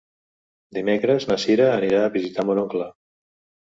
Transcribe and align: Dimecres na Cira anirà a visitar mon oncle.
Dimecres 0.77 1.29
na 1.33 1.39
Cira 1.45 1.71
anirà 1.77 2.03
a 2.07 2.11
visitar 2.19 2.51
mon 2.51 2.67
oncle. 2.67 2.93